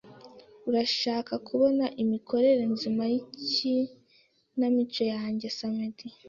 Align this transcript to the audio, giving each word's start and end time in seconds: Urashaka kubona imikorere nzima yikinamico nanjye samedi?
Urashaka 0.69 1.33
kubona 1.47 1.85
imikorere 2.03 2.63
nzima 2.73 3.01
yikinamico 3.11 5.01
nanjye 5.19 5.47
samedi? 5.57 6.05